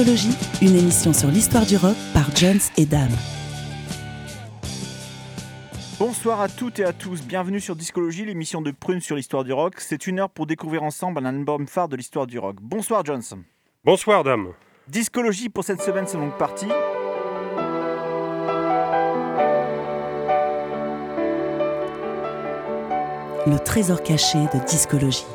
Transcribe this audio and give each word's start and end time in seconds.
Discologie, 0.00 0.34
une 0.62 0.76
émission 0.76 1.12
sur 1.12 1.28
l'histoire 1.28 1.66
du 1.66 1.76
rock 1.76 1.94
par 2.14 2.34
Jones 2.34 2.60
et 2.78 2.86
Dame. 2.86 3.12
Bonsoir 5.98 6.40
à 6.40 6.48
toutes 6.48 6.78
et 6.78 6.84
à 6.84 6.94
tous, 6.94 7.20
bienvenue 7.20 7.60
sur 7.60 7.76
Discologie, 7.76 8.24
l'émission 8.24 8.62
de 8.62 8.70
Prune 8.70 9.02
sur 9.02 9.14
l'histoire 9.14 9.44
du 9.44 9.52
rock. 9.52 9.74
C'est 9.76 10.06
une 10.06 10.20
heure 10.20 10.30
pour 10.30 10.46
découvrir 10.46 10.84
ensemble 10.84 11.18
un 11.18 11.26
album 11.26 11.66
phare 11.66 11.88
de 11.88 11.96
l'histoire 11.96 12.26
du 12.26 12.38
rock. 12.38 12.56
Bonsoir 12.62 13.04
Jones. 13.04 13.22
Bonsoir 13.84 14.24
Dame. 14.24 14.54
Discologie 14.88 15.50
pour 15.50 15.64
cette 15.64 15.82
semaine, 15.82 16.06
c'est 16.06 16.16
donc 16.16 16.38
parti. 16.38 16.66
Le 23.46 23.58
trésor 23.58 24.02
caché 24.02 24.38
de 24.38 24.64
Discologie. 24.66 25.26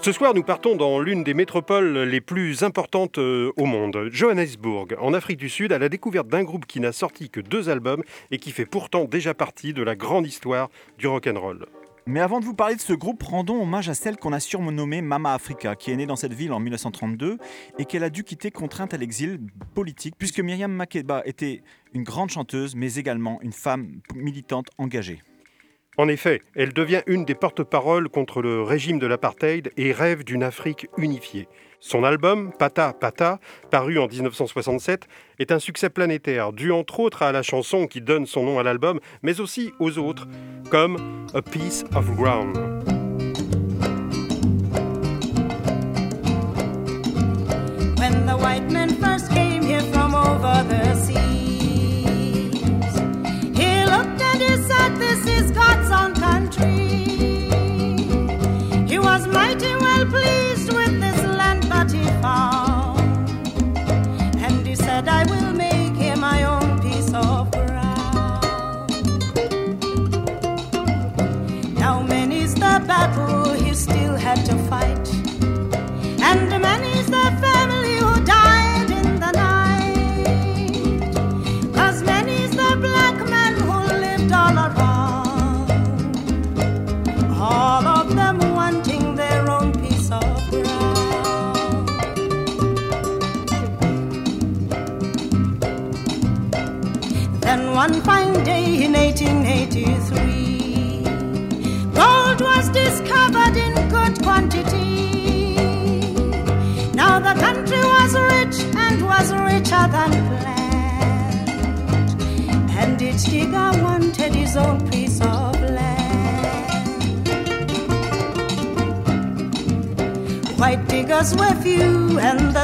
Ce 0.00 0.12
soir, 0.12 0.32
nous 0.32 0.44
partons 0.44 0.76
dans 0.76 1.00
l'une 1.00 1.24
des 1.24 1.34
métropoles 1.34 1.98
les 1.98 2.20
plus 2.20 2.62
importantes 2.62 3.18
euh, 3.18 3.52
au 3.56 3.66
monde, 3.66 4.08
Johannesburg, 4.12 4.94
en 5.00 5.12
Afrique 5.12 5.38
du 5.38 5.48
Sud, 5.48 5.72
à 5.72 5.78
la 5.78 5.88
découverte 5.88 6.28
d'un 6.28 6.44
groupe 6.44 6.66
qui 6.66 6.78
n'a 6.78 6.92
sorti 6.92 7.30
que 7.30 7.40
deux 7.40 7.68
albums 7.68 8.04
et 8.30 8.38
qui 8.38 8.52
fait 8.52 8.64
pourtant 8.64 9.04
déjà 9.04 9.34
partie 9.34 9.72
de 9.72 9.82
la 9.82 9.96
grande 9.96 10.26
histoire 10.26 10.70
du 10.98 11.08
rock'n'roll. 11.08 11.66
Mais 12.06 12.20
avant 12.20 12.38
de 12.40 12.44
vous 12.44 12.54
parler 12.54 12.76
de 12.76 12.80
ce 12.80 12.92
groupe, 12.92 13.22
rendons 13.24 13.60
hommage 13.60 13.88
à 13.88 13.94
celle 13.94 14.16
qu'on 14.16 14.32
a 14.32 14.40
surnommée 14.40 15.02
Mama 15.02 15.34
Africa, 15.34 15.74
qui 15.74 15.90
est 15.90 15.96
née 15.96 16.06
dans 16.06 16.16
cette 16.16 16.32
ville 16.32 16.52
en 16.52 16.60
1932 16.60 17.36
et 17.78 17.84
qu'elle 17.84 18.04
a 18.04 18.08
dû 18.08 18.24
quitter 18.24 18.50
contrainte 18.50 18.94
à 18.94 18.96
l'exil 18.96 19.40
politique, 19.74 20.14
puisque 20.16 20.40
Myriam 20.40 20.72
Makeba 20.72 21.22
était 21.26 21.60
une 21.92 22.04
grande 22.04 22.30
chanteuse, 22.30 22.76
mais 22.76 22.94
également 22.94 23.40
une 23.42 23.52
femme 23.52 24.00
militante 24.14 24.68
engagée. 24.78 25.20
En 25.98 26.06
effet, 26.06 26.42
elle 26.54 26.72
devient 26.72 27.02
une 27.08 27.24
des 27.24 27.34
porte-paroles 27.34 28.08
contre 28.08 28.40
le 28.40 28.62
régime 28.62 29.00
de 29.00 29.06
l'apartheid 29.08 29.72
et 29.76 29.90
rêve 29.90 30.22
d'une 30.22 30.44
Afrique 30.44 30.86
unifiée. 30.96 31.48
Son 31.80 32.04
album, 32.04 32.52
Pata 32.56 32.92
Pata, 32.92 33.40
paru 33.72 33.98
en 33.98 34.06
1967, 34.06 35.08
est 35.40 35.50
un 35.50 35.58
succès 35.58 35.90
planétaire, 35.90 36.52
dû 36.52 36.70
entre 36.70 37.00
autres 37.00 37.22
à 37.22 37.32
la 37.32 37.42
chanson 37.42 37.88
qui 37.88 38.00
donne 38.00 38.26
son 38.26 38.44
nom 38.44 38.60
à 38.60 38.62
l'album, 38.62 39.00
mais 39.22 39.40
aussi 39.40 39.72
aux 39.80 39.98
autres, 39.98 40.28
comme 40.70 40.96
A 41.34 41.42
Piece 41.42 41.84
of 41.96 42.08
Ground. 42.14 42.97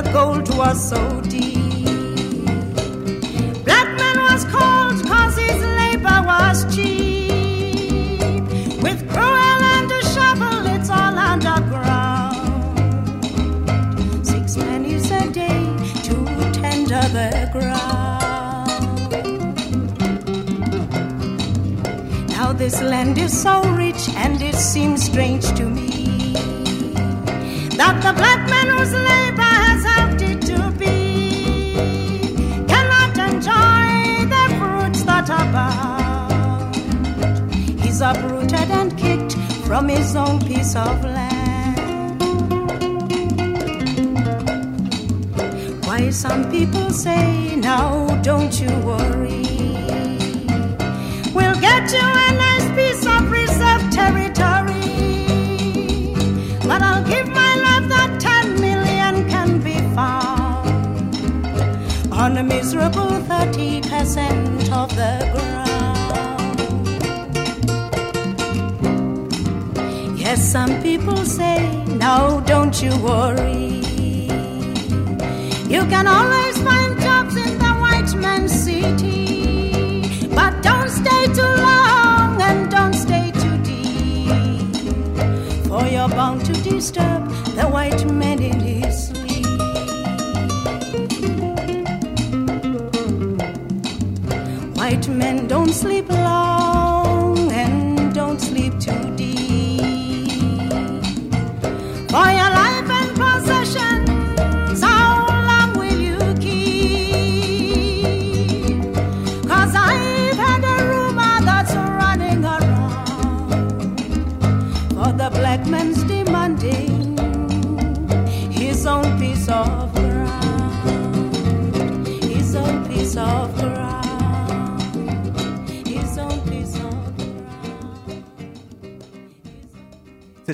The 0.02 0.10
gold 0.12 0.48
was 0.56 0.88
so 0.90 1.20
deep. 1.20 1.54
Black 3.64 3.88
man 4.00 4.16
was 4.28 4.44
called 4.46 4.98
cause 5.06 5.36
his 5.36 5.60
labor 5.80 6.20
was 6.30 6.64
cheap. 6.74 8.42
With 8.82 9.00
cruel 9.12 9.62
and 9.76 9.92
a 9.92 10.02
shovel, 10.12 10.66
it's 10.74 10.90
all 10.90 11.16
underground 11.32 12.36
six 14.26 14.56
pennies 14.56 15.10
a 15.12 15.30
day 15.30 15.62
to 16.06 16.14
tender 16.60 17.04
the 17.18 17.48
ground. 17.52 18.70
Now 22.30 22.52
this 22.52 22.80
land 22.82 23.16
is 23.18 23.32
so 23.40 23.62
rich, 23.84 24.08
and 24.16 24.42
it 24.42 24.56
seems 24.56 25.04
strange 25.04 25.46
to 25.58 25.64
me 25.64 25.84
that 27.78 28.02
the 28.02 28.12
black 28.20 28.48
man 28.50 28.74
was 28.76 28.92
labor 28.92 29.23
from 39.66 39.88
his 39.88 40.14
own 40.14 40.38
piece 40.40 40.76
of 40.76 41.02
land. 41.04 42.20
Why 45.86 46.10
some 46.10 46.50
people 46.50 46.90
say, 46.90 47.56
now 47.56 48.06
don't 48.22 48.60
you 48.60 48.68
worry. 48.80 49.42
We'll 51.34 51.58
get 51.60 51.90
you 51.92 52.06
a 52.26 52.30
nice 52.46 52.68
piece 52.78 53.06
of 53.06 53.30
reserved 53.30 53.92
territory. 53.92 54.84
But 56.68 56.82
I'll 56.82 57.04
give 57.04 57.28
my 57.28 57.52
life 57.66 57.88
that 57.88 58.20
10 58.20 58.60
million 58.60 59.28
can 59.28 59.60
be 59.60 59.78
found 59.94 60.68
on 62.12 62.36
a 62.36 62.42
miserable 62.42 63.12
30% 63.28 64.72
of 64.72 64.88
the 64.94 65.30
ground. 65.32 65.73
Some 70.54 70.80
people 70.82 71.16
say, 71.24 71.58
now 71.98 72.38
don't 72.38 72.80
you 72.80 72.96
worry. 72.98 73.82
You 75.74 75.82
can 75.92 76.06
always 76.06 76.56
find 76.62 76.92
jobs 77.00 77.34
in 77.34 77.58
the 77.58 77.72
white 77.82 78.14
man's 78.14 78.52
city. 78.52 80.28
But 80.28 80.62
don't 80.62 80.90
stay 80.90 81.26
too 81.38 81.54
long 81.68 82.40
and 82.40 82.70
don't 82.70 82.94
stay 82.94 83.32
too 83.42 83.56
deep. 83.64 84.76
For 85.66 85.82
you're 85.86 86.14
bound 86.20 86.44
to 86.46 86.52
disturb 86.62 87.22
the 87.58 87.66
white 87.74 88.04
man 88.12 88.40
in 88.40 88.60
his 88.60 89.08
sleep. 89.08 89.46
White 94.76 95.08
men 95.08 95.48
don't 95.48 95.72
sleep 95.72 96.08
long 96.10 96.63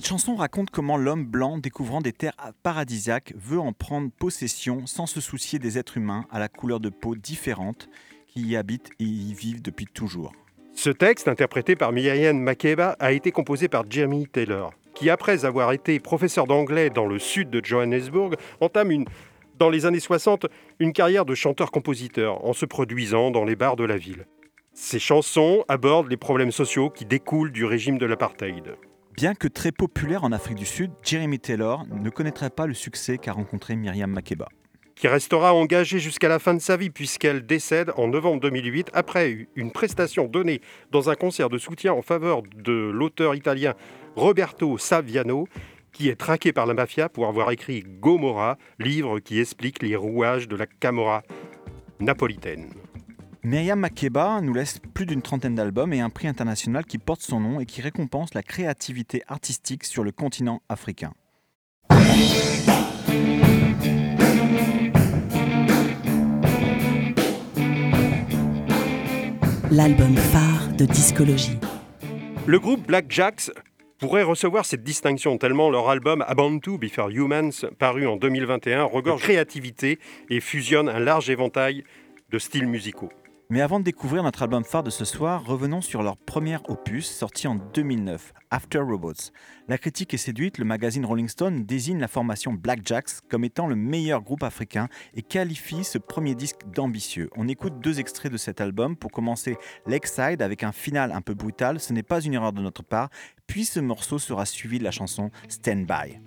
Cette 0.00 0.08
chanson 0.08 0.34
raconte 0.34 0.70
comment 0.70 0.96
l'homme 0.96 1.26
blanc, 1.26 1.58
découvrant 1.58 2.00
des 2.00 2.14
terres 2.14 2.32
paradisiaques, 2.62 3.34
veut 3.36 3.60
en 3.60 3.74
prendre 3.74 4.10
possession 4.10 4.86
sans 4.86 5.04
se 5.04 5.20
soucier 5.20 5.58
des 5.58 5.76
êtres 5.76 5.98
humains 5.98 6.24
à 6.30 6.38
la 6.38 6.48
couleur 6.48 6.80
de 6.80 6.88
peau 6.88 7.14
différente 7.16 7.90
qui 8.26 8.40
y 8.40 8.56
habitent 8.56 8.88
et 8.98 9.04
y 9.04 9.34
vivent 9.34 9.60
depuis 9.60 9.84
toujours. 9.84 10.32
Ce 10.72 10.88
texte, 10.88 11.28
interprété 11.28 11.76
par 11.76 11.92
Miriam 11.92 12.34
Makeba, 12.34 12.96
a 12.98 13.12
été 13.12 13.30
composé 13.30 13.68
par 13.68 13.84
Jeremy 13.90 14.26
Taylor, 14.26 14.72
qui, 14.94 15.10
après 15.10 15.44
avoir 15.44 15.70
été 15.72 16.00
professeur 16.00 16.46
d'anglais 16.46 16.88
dans 16.88 17.04
le 17.04 17.18
sud 17.18 17.50
de 17.50 17.62
Johannesburg, 17.62 18.36
entame 18.62 19.04
dans 19.58 19.68
les 19.68 19.84
années 19.84 20.00
60 20.00 20.46
une 20.78 20.94
carrière 20.94 21.26
de 21.26 21.34
chanteur-compositeur 21.34 22.42
en 22.42 22.54
se 22.54 22.64
produisant 22.64 23.30
dans 23.30 23.44
les 23.44 23.54
bars 23.54 23.76
de 23.76 23.84
la 23.84 23.98
ville. 23.98 24.24
Ses 24.72 24.98
chansons 24.98 25.62
abordent 25.68 26.08
les 26.08 26.16
problèmes 26.16 26.52
sociaux 26.52 26.88
qui 26.88 27.04
découlent 27.04 27.52
du 27.52 27.66
régime 27.66 27.98
de 27.98 28.06
l'apartheid. 28.06 28.78
Bien 29.16 29.34
que 29.34 29.48
très 29.48 29.72
populaire 29.72 30.24
en 30.24 30.32
Afrique 30.32 30.56
du 30.56 30.66
Sud, 30.66 30.92
Jeremy 31.02 31.38
Taylor 31.38 31.84
ne 31.90 32.10
connaîtrait 32.10 32.50
pas 32.50 32.66
le 32.66 32.74
succès 32.74 33.18
qu'a 33.18 33.32
rencontré 33.32 33.76
Myriam 33.76 34.10
Makeba. 34.10 34.48
qui 34.94 35.08
restera 35.08 35.54
engagée 35.54 35.98
jusqu'à 35.98 36.28
la 36.28 36.38
fin 36.38 36.52
de 36.52 36.58
sa 36.58 36.76
vie 36.76 36.90
puisqu'elle 36.90 37.46
décède 37.46 37.90
en 37.96 38.08
novembre 38.08 38.40
2008 38.40 38.90
après 38.92 39.48
une 39.56 39.72
prestation 39.72 40.26
donnée 40.26 40.60
dans 40.90 41.08
un 41.08 41.14
concert 41.14 41.48
de 41.48 41.56
soutien 41.56 41.94
en 41.94 42.02
faveur 42.02 42.42
de 42.54 42.90
l'auteur 42.90 43.34
italien 43.34 43.74
Roberto 44.14 44.76
Saviano 44.76 45.48
qui 45.92 46.08
est 46.10 46.16
traqué 46.16 46.52
par 46.52 46.66
la 46.66 46.74
mafia 46.74 47.08
pour 47.08 47.26
avoir 47.26 47.50
écrit 47.50 47.82
Gomorra, 47.82 48.58
livre 48.78 49.20
qui 49.20 49.40
explique 49.40 49.82
les 49.82 49.96
rouages 49.96 50.48
de 50.48 50.56
la 50.56 50.66
Camorra 50.66 51.22
napolitaine. 51.98 52.68
Myriam 53.42 53.80
Makeba 53.80 54.42
nous 54.42 54.52
laisse 54.52 54.78
plus 54.92 55.06
d'une 55.06 55.22
trentaine 55.22 55.54
d'albums 55.54 55.94
et 55.94 56.00
un 56.00 56.10
prix 56.10 56.28
international 56.28 56.84
qui 56.84 56.98
porte 56.98 57.22
son 57.22 57.40
nom 57.40 57.58
et 57.58 57.64
qui 57.64 57.80
récompense 57.80 58.34
la 58.34 58.42
créativité 58.42 59.22
artistique 59.28 59.84
sur 59.84 60.04
le 60.04 60.12
continent 60.12 60.60
africain. 60.68 61.14
L'album 69.70 70.14
phare 70.16 70.68
de 70.76 70.84
discologie. 70.84 71.58
Le 72.46 72.58
groupe 72.58 72.86
Black 72.86 73.06
Jacks 73.08 73.50
pourrait 73.98 74.22
recevoir 74.22 74.66
cette 74.66 74.82
distinction 74.82 75.38
tellement 75.38 75.70
leur 75.70 75.88
album 75.88 76.22
Abantu 76.28 76.76
Before 76.76 77.08
Humans, 77.08 77.64
paru 77.78 78.06
en 78.06 78.16
2021, 78.16 78.84
regorge 78.84 79.22
de 79.22 79.26
créativité 79.26 79.98
et 80.28 80.40
fusionne 80.40 80.90
un 80.90 80.98
large 80.98 81.30
éventail 81.30 81.84
de 82.28 82.38
styles 82.38 82.66
musicaux. 82.66 83.10
Mais 83.52 83.62
avant 83.62 83.80
de 83.80 83.84
découvrir 83.84 84.22
notre 84.22 84.44
album 84.44 84.62
phare 84.62 84.84
de 84.84 84.90
ce 84.90 85.04
soir, 85.04 85.44
revenons 85.44 85.80
sur 85.80 86.04
leur 86.04 86.16
premier 86.16 86.58
opus 86.68 87.10
sorti 87.10 87.48
en 87.48 87.56
2009, 87.56 88.32
After 88.52 88.78
Robots. 88.78 89.32
La 89.66 89.76
critique 89.76 90.14
est 90.14 90.18
séduite, 90.18 90.58
le 90.58 90.64
magazine 90.64 91.04
Rolling 91.04 91.26
Stone 91.26 91.64
désigne 91.64 91.98
la 91.98 92.06
formation 92.06 92.52
Black 92.52 92.86
Jacks 92.86 93.10
comme 93.28 93.42
étant 93.42 93.66
le 93.66 93.74
meilleur 93.74 94.22
groupe 94.22 94.44
africain 94.44 94.86
et 95.14 95.22
qualifie 95.22 95.82
ce 95.82 95.98
premier 95.98 96.36
disque 96.36 96.60
d'ambitieux. 96.72 97.28
On 97.34 97.48
écoute 97.48 97.80
deux 97.80 97.98
extraits 97.98 98.30
de 98.30 98.36
cet 98.36 98.60
album. 98.60 98.94
Pour 98.94 99.10
commencer, 99.10 99.56
Lakeside 99.84 100.42
avec 100.42 100.62
un 100.62 100.70
final 100.70 101.10
un 101.10 101.20
peu 101.20 101.34
brutal, 101.34 101.80
ce 101.80 101.92
n'est 101.92 102.04
pas 102.04 102.20
une 102.20 102.34
erreur 102.34 102.52
de 102.52 102.62
notre 102.62 102.84
part, 102.84 103.10
puis 103.48 103.64
ce 103.64 103.80
morceau 103.80 104.20
sera 104.20 104.46
suivi 104.46 104.78
de 104.78 104.84
la 104.84 104.92
chanson 104.92 105.32
Stand 105.48 105.86
By. 105.86 106.20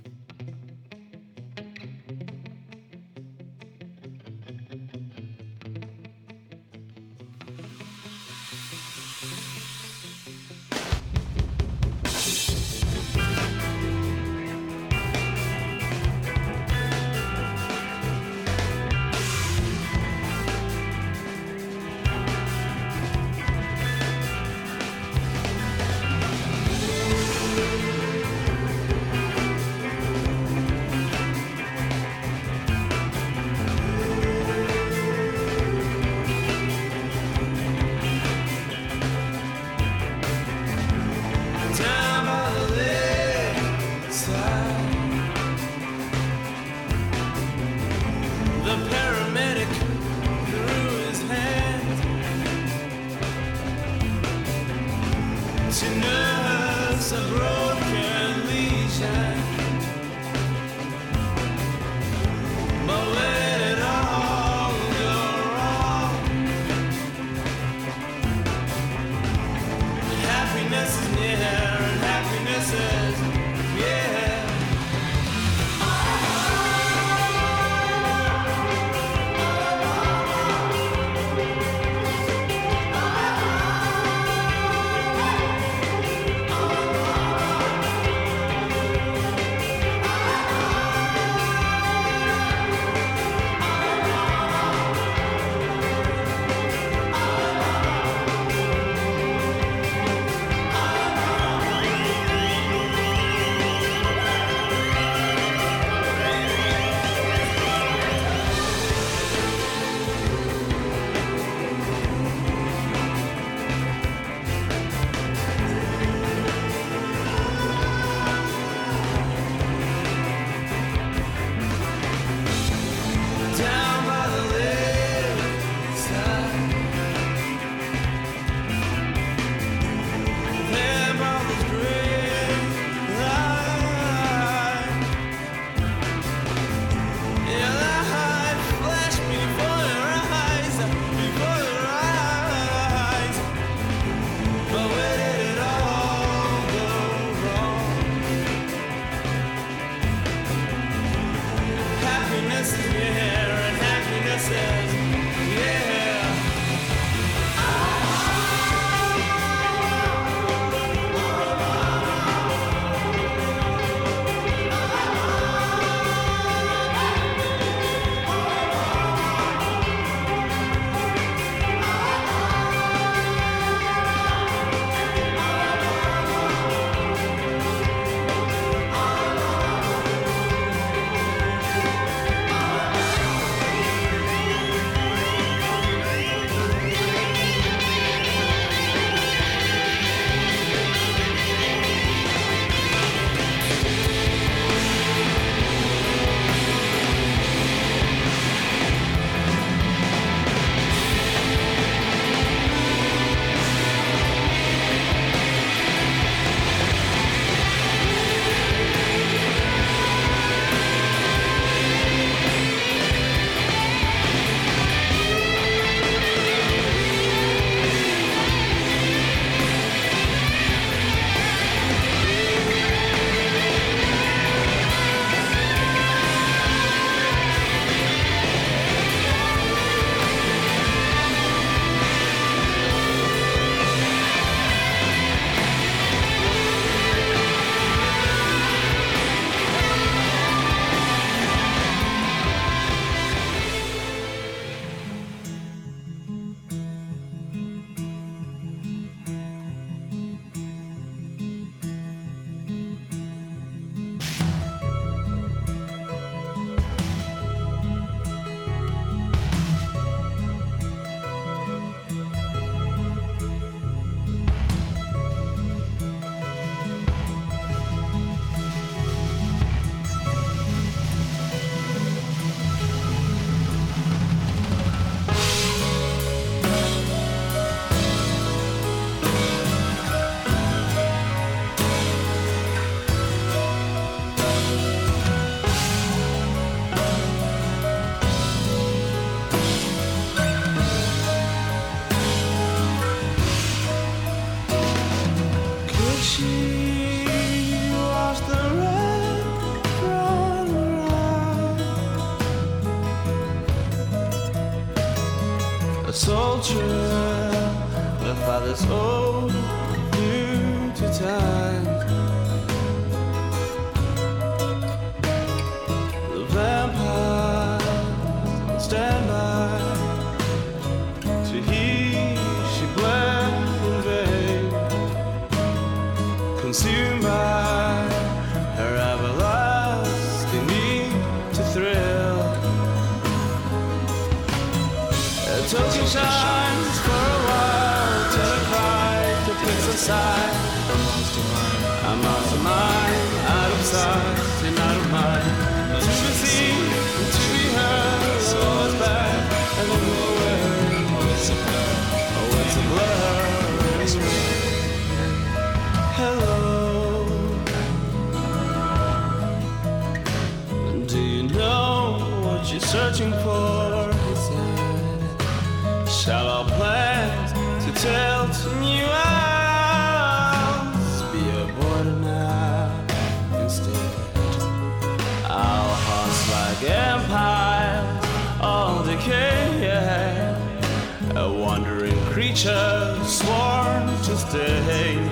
teacher 382.63 383.19
sworn 383.25 384.07
to 384.23 384.37
stay. 384.37 385.29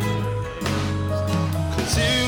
Cause 1.72 1.98
you 1.98 2.21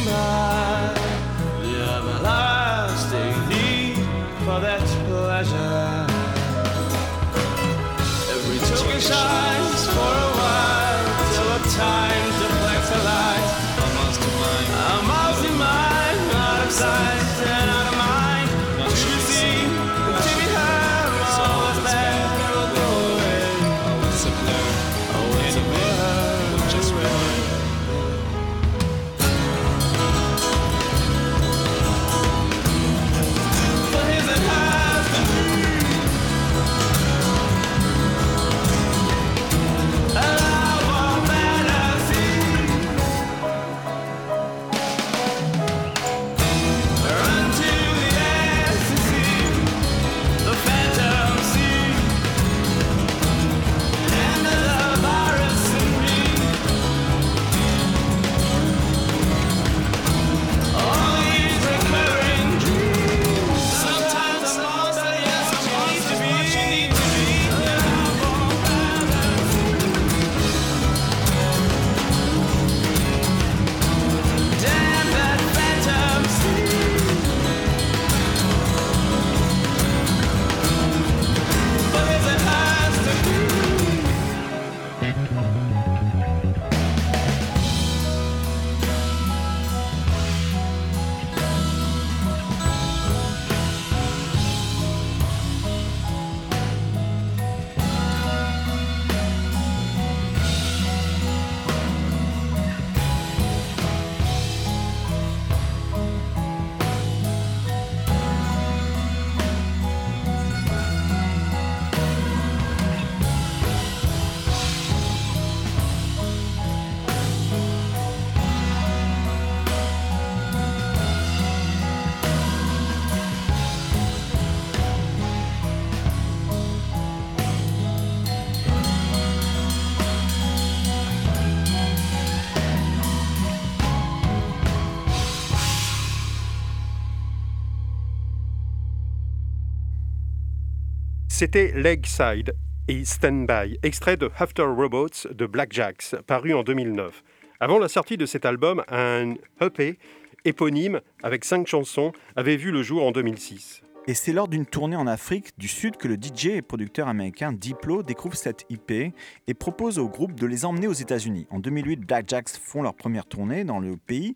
C'était 141.43 141.73
Legside 141.75 142.55
et 142.87 143.03
Stand 143.03 143.47
By, 143.47 143.77
extrait 143.83 144.15
de 144.15 144.31
After 144.39 144.63
Robots 144.63 145.27
de 145.29 145.45
Black 145.45 145.73
Jacks, 145.73 146.15
paru 146.25 146.53
en 146.53 146.63
2009. 146.63 147.21
Avant 147.59 147.79
la 147.79 147.89
sortie 147.89 148.15
de 148.15 148.25
cet 148.25 148.45
album, 148.45 148.81
un 148.87 149.33
EP 149.59 149.99
éponyme 150.45 151.01
avec 151.21 151.43
cinq 151.43 151.67
chansons 151.67 152.13
avait 152.37 152.55
vu 152.55 152.71
le 152.71 152.81
jour 152.81 153.05
en 153.05 153.11
2006. 153.11 153.81
Et 154.07 154.13
c'est 154.13 154.31
lors 154.31 154.47
d'une 154.47 154.65
tournée 154.65 154.95
en 154.95 155.05
Afrique 155.05 155.49
du 155.57 155.67
Sud 155.67 155.97
que 155.97 156.07
le 156.07 156.15
DJ 156.15 156.45
et 156.47 156.61
producteur 156.61 157.09
américain 157.09 157.51
Diplo 157.51 158.03
découvre 158.03 158.35
cette 158.35 158.63
IP 158.69 158.91
et 158.91 159.53
propose 159.53 159.99
au 159.99 160.07
groupe 160.07 160.39
de 160.39 160.47
les 160.47 160.63
emmener 160.63 160.87
aux 160.87 160.93
États-Unis. 160.93 161.47
En 161.49 161.59
2008, 161.59 161.99
Black 162.01 162.29
Jacks 162.29 162.51
font 162.51 162.81
leur 162.81 162.93
première 162.93 163.25
tournée 163.25 163.65
dans 163.65 163.79
le 163.79 163.97
pays, 163.97 164.35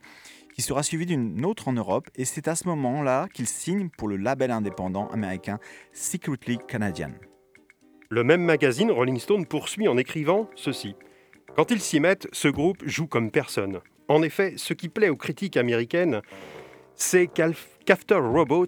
qui 0.58 0.64
sera 0.64 0.82
suivie 0.82 1.06
d'une 1.06 1.46
autre 1.46 1.68
en 1.68 1.74
Europe, 1.74 2.10
et 2.16 2.26
c'est 2.26 2.48
à 2.48 2.56
ce 2.56 2.68
moment-là 2.68 3.28
qu'ils 3.32 3.46
signent 3.46 3.90
pour 3.96 4.08
le 4.08 4.18
label 4.18 4.50
indépendant 4.50 5.08
américain 5.10 5.60
Secretly 5.94 6.58
Canadian. 6.68 7.12
Le 8.10 8.24
même 8.24 8.42
magazine, 8.42 8.90
Rolling 8.90 9.20
Stone, 9.20 9.46
poursuit 9.46 9.88
en 9.88 9.98
écrivant 9.98 10.50
ceci. 10.56 10.96
Quand 11.56 11.70
ils 11.70 11.80
s'y 11.80 12.00
mettent, 12.00 12.28
ce 12.32 12.48
groupe 12.48 12.84
joue 12.88 13.06
comme 13.06 13.30
personne. 13.30 13.82
En 14.08 14.24
effet, 14.24 14.56
ce 14.58 14.74
qui 14.74 14.90
plaît 14.90 15.10
aux 15.10 15.16
critiques 15.16 15.58
américaines, 15.58 16.24
c'est 16.96 17.28
qu'After 17.28 18.16
Robots 18.16 18.66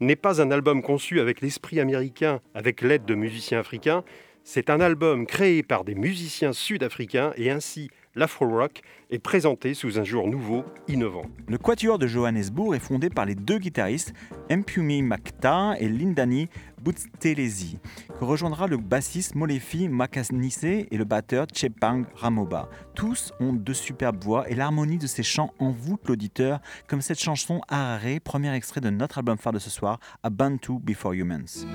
n'est 0.00 0.16
pas 0.16 0.42
un 0.42 0.50
album 0.50 0.82
conçu 0.82 1.20
avec 1.20 1.40
l'esprit 1.40 1.80
américain, 1.80 2.40
avec 2.52 2.82
l'aide 2.82 3.06
de 3.06 3.14
musiciens 3.14 3.60
africains. 3.60 4.04
C'est 4.44 4.68
un 4.68 4.80
album 4.80 5.24
créé 5.24 5.62
par 5.62 5.84
des 5.84 5.94
musiciens 5.94 6.52
sud-africains 6.52 7.32
et 7.36 7.50
ainsi 7.50 7.88
l'afro-rock 8.14 8.82
est 9.10 9.18
présenté 9.18 9.74
sous 9.74 9.98
un 9.98 10.04
jour 10.04 10.28
nouveau, 10.28 10.64
innovant. 10.88 11.24
Le 11.48 11.58
Quatuor 11.58 11.98
de 11.98 12.06
Johannesburg 12.06 12.74
est 12.74 12.80
fondé 12.80 13.10
par 13.10 13.26
les 13.26 13.34
deux 13.34 13.58
guitaristes 13.58 14.12
Mpumi 14.50 15.02
Makta 15.02 15.74
et 15.78 15.88
Lindani 15.88 16.48
Buthelezi, 16.82 17.78
que 18.18 18.24
rejoindra 18.24 18.66
le 18.66 18.76
bassiste 18.76 19.34
Molefi 19.34 19.88
Makanise 19.88 20.64
et 20.64 20.96
le 20.96 21.04
batteur 21.04 21.46
Chepang 21.52 22.04
Ramoba. 22.14 22.68
Tous 22.94 23.32
ont 23.40 23.52
de 23.52 23.72
superbes 23.72 24.22
voix 24.22 24.48
et 24.48 24.54
l'harmonie 24.54 24.98
de 24.98 25.06
ces 25.06 25.22
chants 25.22 25.52
envoûte 25.58 26.08
l'auditeur, 26.08 26.60
comme 26.86 27.02
cette 27.02 27.20
chanson 27.20 27.60
Harare, 27.68 28.20
premier 28.24 28.54
extrait 28.54 28.80
de 28.80 28.90
notre 28.90 29.18
album 29.18 29.36
phare 29.36 29.52
de 29.52 29.58
ce 29.58 29.70
soir, 29.70 30.00
A 30.22 30.30
Bantu 30.30 30.78
Before 30.80 31.12
Humans. 31.12 31.66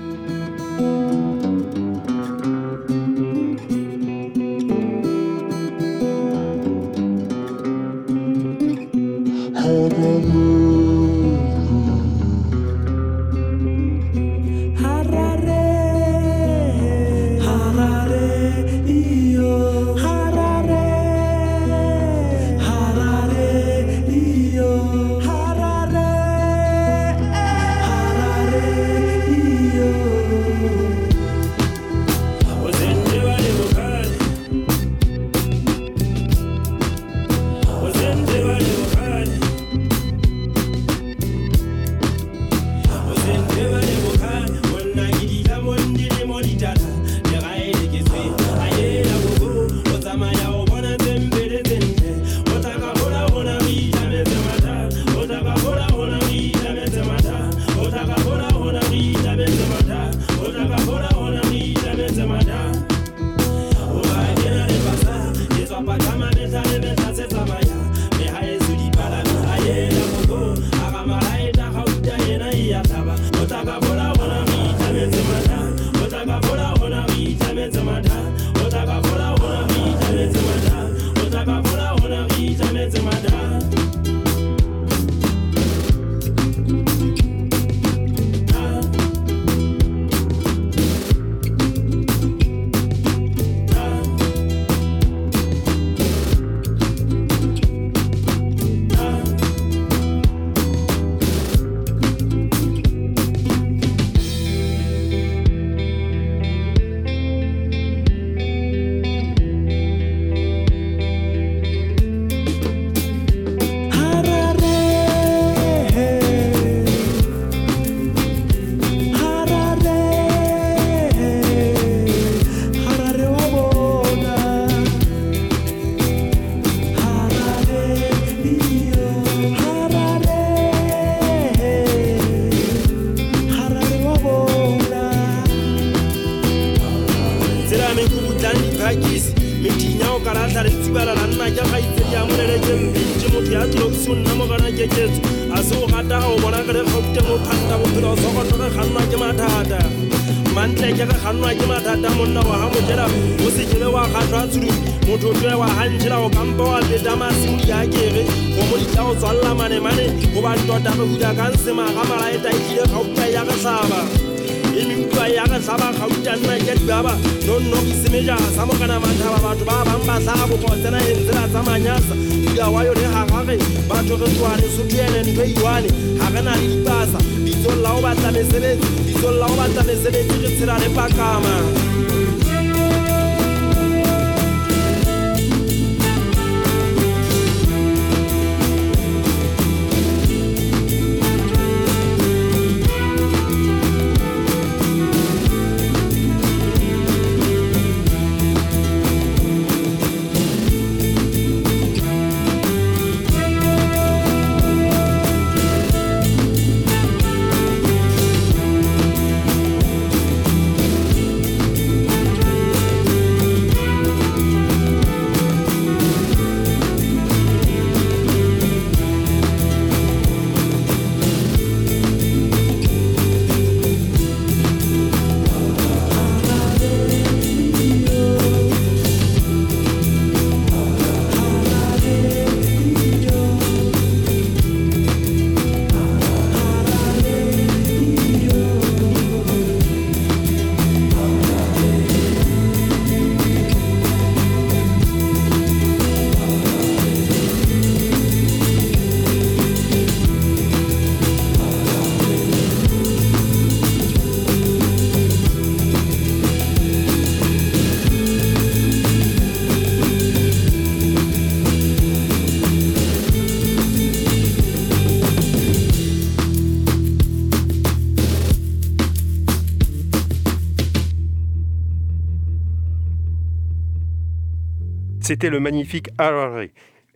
C'était 275.26 275.50
le 275.50 275.58
magnifique 275.58 276.08
Harare, 276.18 276.66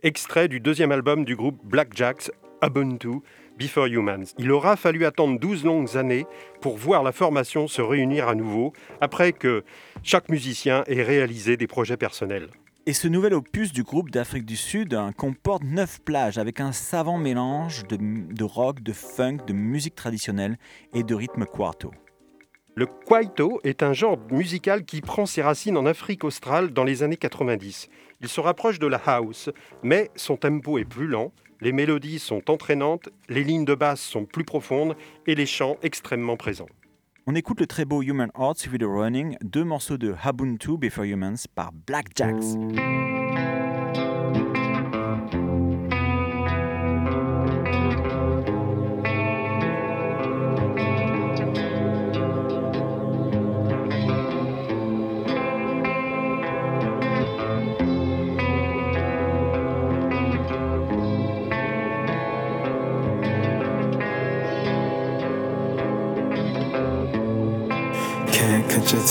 extrait 0.03 0.49
du 0.49 0.59
deuxième 0.59 0.91
album 0.91 1.23
du 1.23 1.37
groupe 1.37 1.61
Black 1.63 1.95
Jacks, 1.95 2.29
Ubuntu, 2.61 3.21
Before 3.57 3.85
Humans. 3.85 4.25
Il 4.37 4.51
aura 4.51 4.75
fallu 4.75 5.05
attendre 5.05 5.39
12 5.39 5.63
longues 5.63 5.95
années 5.95 6.25
pour 6.59 6.75
voir 6.75 7.03
la 7.03 7.13
formation 7.13 7.69
se 7.69 7.81
réunir 7.81 8.27
à 8.27 8.35
nouveau, 8.35 8.73
après 8.99 9.31
que 9.31 9.63
chaque 10.03 10.27
musicien 10.27 10.83
ait 10.87 11.03
réalisé 11.03 11.55
des 11.55 11.67
projets 11.67 11.95
personnels. 11.95 12.49
Et 12.85 12.91
ce 12.91 13.07
nouvel 13.07 13.33
opus 13.33 13.71
du 13.71 13.83
groupe 13.83 14.11
d'Afrique 14.11 14.45
du 14.45 14.57
Sud 14.57 14.93
hein, 14.93 15.13
comporte 15.15 15.63
neuf 15.63 16.01
plages 16.01 16.37
avec 16.37 16.59
un 16.59 16.73
savant 16.73 17.17
mélange 17.17 17.87
de, 17.87 17.95
de 17.95 18.43
rock, 18.43 18.83
de 18.83 18.91
funk, 18.91 19.37
de 19.47 19.53
musique 19.53 19.95
traditionnelle 19.95 20.57
et 20.93 21.03
de 21.03 21.15
rythme 21.15 21.45
quarto. 21.45 21.93
Le 22.73 22.85
kwaito 22.85 23.59
est 23.65 23.83
un 23.83 23.91
genre 23.91 24.17
musical 24.31 24.85
qui 24.85 25.01
prend 25.01 25.25
ses 25.25 25.41
racines 25.41 25.75
en 25.75 25.85
Afrique 25.85 26.23
australe 26.23 26.71
dans 26.71 26.85
les 26.85 27.03
années 27.03 27.17
90. 27.17 27.89
Il 28.21 28.29
se 28.29 28.39
rapproche 28.39 28.79
de 28.79 28.87
la 28.87 29.01
house, 29.05 29.49
mais 29.83 30.09
son 30.15 30.37
tempo 30.37 30.77
est 30.77 30.85
plus 30.85 31.07
lent, 31.07 31.33
les 31.59 31.73
mélodies 31.73 32.19
sont 32.19 32.49
entraînantes, 32.49 33.09
les 33.27 33.43
lignes 33.43 33.65
de 33.65 33.75
basse 33.75 33.99
sont 33.99 34.23
plus 34.25 34.45
profondes 34.45 34.95
et 35.27 35.35
les 35.35 35.45
chants 35.45 35.75
extrêmement 35.83 36.37
présents. 36.37 36.69
On 37.27 37.35
écoute 37.35 37.59
le 37.59 37.67
très 37.67 37.83
beau 37.83 38.01
Human 38.01 38.31
Hearts 38.37 38.67
with 38.71 38.81
the 38.81 38.85
Running, 38.85 39.35
deux 39.41 39.65
morceaux 39.65 39.97
de 39.97 40.15
Ubuntu 40.25 40.77
Before 40.77 41.03
Humans 41.03 41.47
par 41.53 41.71
Black 41.73 42.07
Jacks. 42.15 42.57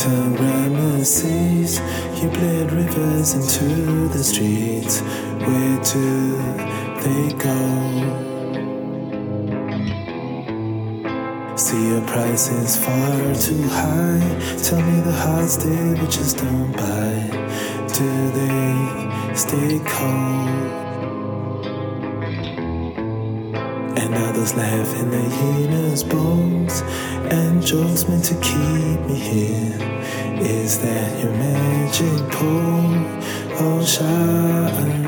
Tongue 0.01 0.35
reminisces. 0.39 1.79
You 2.23 2.31
bled 2.31 2.73
rivers 2.73 3.35
into 3.35 4.09
the 4.09 4.25
streets. 4.25 5.03
Where 5.03 5.79
do 5.85 6.39
they 7.05 7.35
go? 7.37 7.59
See 11.55 11.89
your 11.91 12.01
price 12.07 12.49
is 12.51 12.79
far 12.79 13.35
too 13.35 13.63
high. 13.69 14.25
Tell 14.63 14.81
me 14.81 15.01
the 15.03 15.13
hearts 15.13 15.57
they 15.59 15.95
just 16.07 16.39
don't 16.39 16.73
buy. 16.73 17.29
Do 17.93 18.31
they 18.31 19.35
stay 19.35 19.81
cold? 19.85 20.80
And 24.40 24.48
others 24.48 24.57
laugh 24.57 24.98
in 24.98 25.11
their 25.11 25.29
hyena's 25.29 26.03
bones 26.03 26.81
And 27.31 27.62
jokes 27.62 28.09
meant 28.09 28.24
to 28.24 28.35
keep 28.37 29.00
me 29.07 29.14
here. 29.14 29.76
Is 30.40 30.79
that 30.79 31.22
your 31.22 31.33
magic 31.33 32.31
pole? 32.31 33.05
Oh, 33.61 33.85
shine 33.85 35.05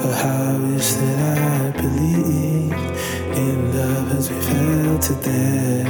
Oh, 0.00 0.12
I 0.12 0.74
wish 0.74 0.92
that 0.92 1.18
I 1.18 1.70
believed 1.72 3.36
In 3.36 3.76
love 3.76 4.12
as 4.16 4.30
we 4.30 4.40
felt 4.42 5.10
it 5.10 5.20
there. 5.22 5.86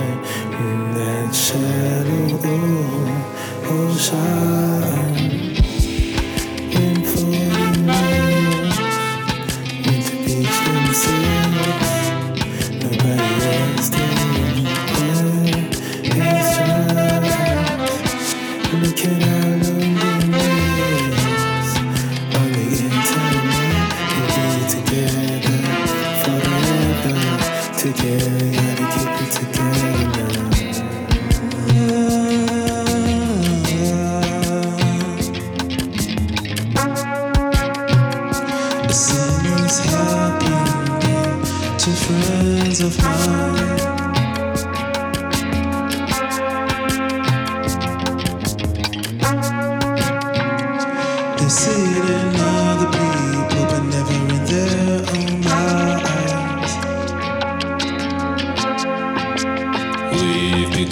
In 0.64 0.94
that 0.94 1.34
shadow 1.34 2.40
Oh, 2.42 3.64
oh 3.64 3.96
shine 3.98 5.37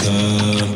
Uh... 0.09 0.76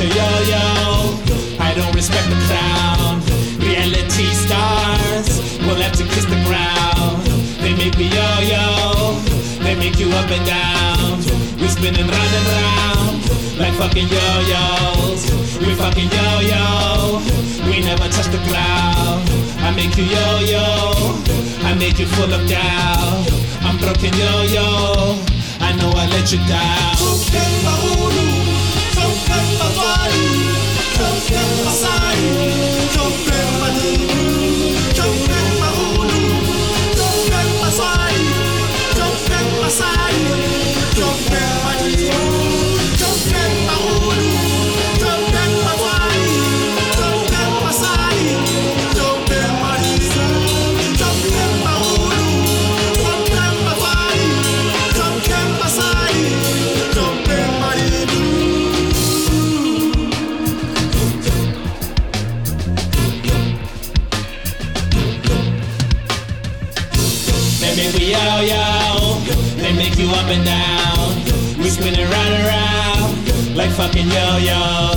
I'm 0.00 0.06
yo 0.06 0.30
yo. 0.46 1.58
I 1.58 1.74
don't 1.74 1.92
respect 1.92 2.28
the 2.30 2.38
crown. 2.46 3.18
Reality 3.58 4.30
stars 4.30 5.42
will 5.66 5.74
have 5.82 5.92
to 5.98 6.04
kiss 6.04 6.24
the 6.24 6.38
ground. 6.46 7.26
They 7.58 7.74
make 7.74 7.98
me 7.98 8.06
yo 8.06 8.28
yo. 8.46 9.18
They 9.58 9.74
make 9.74 9.98
you 9.98 10.06
up 10.12 10.30
and 10.30 10.46
down. 10.46 11.18
We 11.58 11.66
spinning 11.66 12.06
round 12.06 12.32
and 12.38 12.46
round 12.46 13.58
like 13.58 13.74
fucking 13.74 14.06
yo 14.06 14.26
yos. 14.46 15.32
We 15.66 15.74
fucking 15.74 16.10
yo 16.14 16.28
yo. 16.46 17.18
We 17.66 17.82
never 17.82 18.06
touch 18.08 18.30
the 18.30 18.38
ground. 18.46 19.26
I 19.66 19.72
make 19.74 19.96
you 19.96 20.04
yo 20.04 20.38
yo. 20.46 20.66
I 21.66 21.74
make 21.74 21.98
you 21.98 22.06
full 22.06 22.32
of 22.32 22.46
doubt. 22.46 23.26
I'm 23.66 23.76
broken 23.78 24.14
yo 24.14 24.42
yo. 24.46 25.18
I 25.58 25.72
know 25.74 25.90
I 25.90 26.06
let 26.14 26.30
you 26.30 26.38
down. 26.46 26.88
Don't 40.98 41.47
fucking 73.78 74.10
yo-yo. 74.10 74.90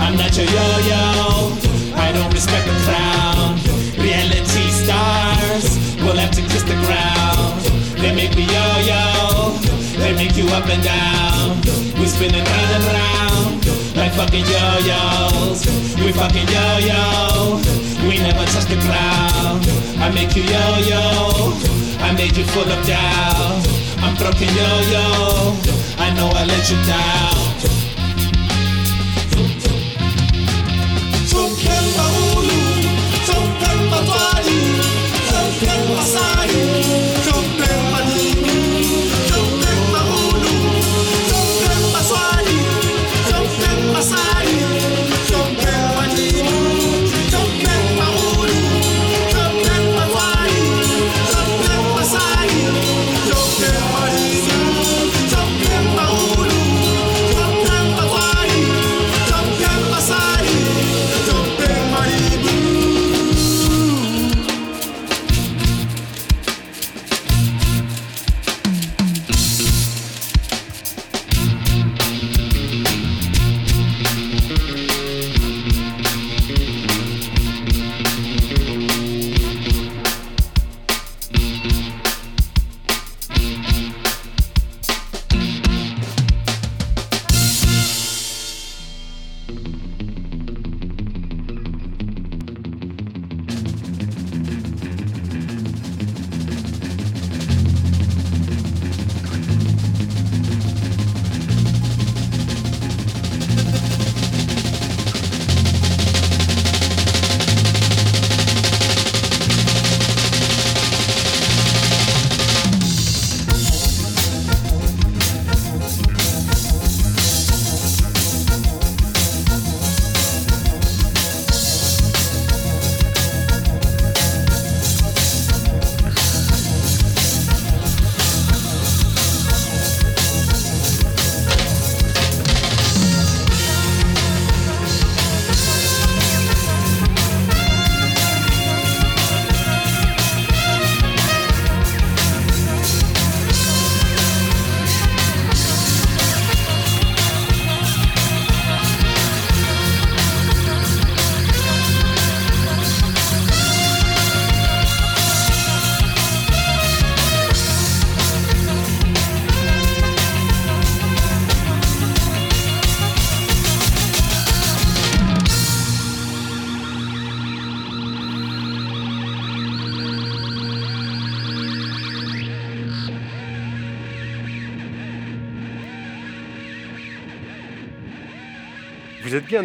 I'm 0.00 0.16
not 0.16 0.32
your 0.38 0.48
yo-yo. 0.48 1.52
I 2.00 2.12
don't 2.16 2.32
respect 2.32 2.64
the 2.64 2.72
crown. 2.88 3.60
Reality 4.00 4.72
stars 4.72 5.76
will 6.00 6.16
have 6.16 6.30
to 6.32 6.40
kiss 6.40 6.62
the 6.62 6.78
ground. 6.88 7.60
They 8.00 8.14
make 8.16 8.34
me 8.34 8.48
yo-yo. 8.48 9.52
They 10.00 10.16
make 10.16 10.34
you 10.34 10.48
up 10.56 10.64
and 10.64 10.82
down. 10.82 11.60
We 12.00 12.08
round 12.08 12.70
and 12.76 12.86
round 12.96 13.56
like 14.00 14.12
fucking 14.16 14.46
yo-yos. 14.48 15.66
We 16.00 16.10
fucking 16.12 16.48
yo-yo. 16.48 17.60
We 18.08 18.16
never 18.16 18.46
touch 18.48 18.64
the 18.72 18.80
ground. 18.80 19.60
I 20.00 20.08
make 20.16 20.34
you 20.34 20.44
yo-yo. 20.56 21.52
I 22.00 22.12
made 22.16 22.34
you 22.34 22.46
full 22.46 22.64
of 22.64 22.80
doubt. 22.86 23.60
I'm 24.00 24.16
broken 24.16 24.48
yo-yo. 24.48 25.52
I 26.00 26.08
know 26.16 26.28
I 26.32 26.44
let 26.46 26.64
you 26.70 26.80
down. 26.88 27.55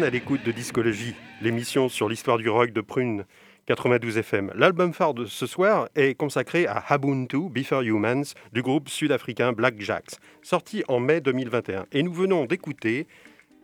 À 0.02 0.10
l'écoute 0.10 0.44
de 0.44 0.50
Discologie, 0.50 1.14
l'émission 1.42 1.88
sur 1.88 2.08
l'histoire 2.08 2.36
du 2.36 2.48
rock 2.48 2.72
de 2.72 2.80
Prune 2.80 3.24
92 3.66 4.18
FM. 4.18 4.52
L'album 4.56 4.92
phare 4.92 5.14
de 5.14 5.26
ce 5.26 5.46
soir 5.46 5.88
est 5.94 6.14
consacré 6.14 6.66
à 6.66 6.82
Ubuntu 6.90 7.48
Before 7.48 7.82
Humans 7.82 8.34
du 8.52 8.62
groupe 8.62 8.88
sud-africain 8.88 9.52
Black 9.52 9.80
Jacks, 9.80 10.16
sorti 10.42 10.82
en 10.88 10.98
mai 10.98 11.20
2021. 11.20 11.86
Et 11.92 12.02
nous 12.02 12.12
venons 12.12 12.46
d'écouter 12.46 13.06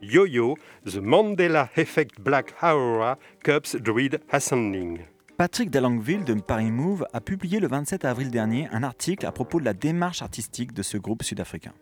Yo-Yo, 0.01 0.57
The 0.86 0.99
Mandela 0.99 1.70
Effect 1.76 2.20
Black 2.20 2.55
Aurora 2.62 3.18
Cups 3.43 3.74
Druid 3.76 4.20
Ascending. 4.30 5.01
Patrick 5.39 5.70
Dalangville 5.70 6.24
de 6.24 6.34
Paris 6.34 6.70
Move 6.70 7.05
a 7.12 7.20
publié 7.20 7.59
le 7.59 7.66
27 7.66 8.05
avril 8.05 8.30
dernier 8.30 8.68
un 8.70 8.84
article 8.84 9.26
à 9.26 9.32
propos 9.32 9.59
de 9.59 9.64
la 9.64 9.74
démarche 9.74 10.22
artistique 10.22 10.72
de 10.72 10.82
ce 10.82 10.99
groupe 10.99 11.24
sud-africain. 11.24 11.72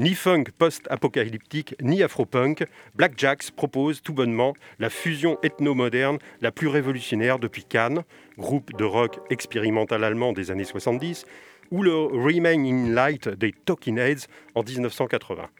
Ni 0.00 0.14
funk 0.14 0.44
post-apocalyptique, 0.56 1.74
ni 1.82 2.02
afro-punk, 2.02 2.64
Black 2.94 3.18
Jacks 3.18 3.50
propose 3.50 4.00
tout 4.00 4.14
bonnement 4.14 4.54
la 4.78 4.88
fusion 4.88 5.36
ethno-moderne 5.42 6.16
la 6.40 6.50
plus 6.50 6.68
révolutionnaire 6.68 7.38
depuis 7.38 7.64
Cannes, 7.64 8.02
groupe 8.38 8.74
de 8.78 8.84
rock 8.84 9.18
expérimental 9.28 10.02
allemand 10.02 10.32
des 10.32 10.50
années 10.50 10.64
70, 10.64 11.26
ou 11.70 11.82
le 11.82 11.94
Remain 11.94 12.64
in 12.64 12.94
Light 12.94 13.28
des 13.28 13.52
Talking 13.52 13.98
Heads 13.98 14.26
en 14.54 14.62
1980. 14.62 15.50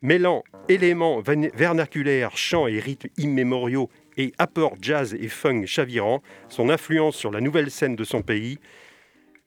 Mêlant 0.00 0.42
éléments 0.70 1.20
vernaculaires, 1.20 2.34
chants 2.34 2.68
et 2.68 2.80
rythmes 2.80 3.10
immémoriaux 3.18 3.90
et 4.16 4.32
apports 4.38 4.76
jazz 4.80 5.12
et 5.12 5.28
funk 5.28 5.66
chavirants, 5.66 6.22
son 6.48 6.70
influence 6.70 7.16
sur 7.16 7.30
la 7.30 7.42
nouvelle 7.42 7.70
scène 7.70 7.96
de 7.96 8.04
son 8.04 8.22
pays 8.22 8.58